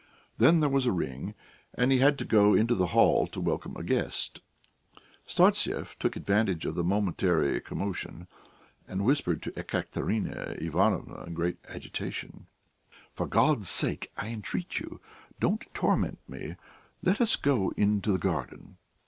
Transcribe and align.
Then 0.39 0.61
there 0.61 0.69
was 0.71 0.87
a 0.87 0.91
ring 0.91 1.35
and 1.75 1.91
he 1.91 1.99
had 1.99 2.17
to 2.17 2.25
go 2.25 2.55
into 2.55 2.73
the 2.73 2.87
hall 2.87 3.27
to 3.27 3.39
welcome 3.39 3.75
a 3.75 3.83
guest; 3.83 4.41
Startsev 5.27 5.95
took 5.99 6.15
advantage 6.15 6.65
of 6.65 6.73
the 6.73 6.83
momentary 6.83 7.61
commotion, 7.61 8.27
and 8.87 9.05
whispered 9.05 9.43
to 9.43 9.53
Ekaterina 9.55 10.55
Ivanovna 10.57 11.23
in 11.27 11.35
great 11.35 11.57
agitation: 11.69 12.47
"For 13.13 13.27
God's 13.27 13.69
sake, 13.69 14.11
I 14.17 14.29
entreat 14.29 14.79
you, 14.79 15.01
don't 15.39 15.67
torment 15.75 16.17
me; 16.27 16.55
let 17.03 17.21
us 17.21 17.35
go 17.35 17.69
into 17.77 18.11
the 18.11 18.17
garden!" 18.17 18.77